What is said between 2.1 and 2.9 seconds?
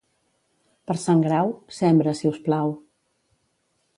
si us plau.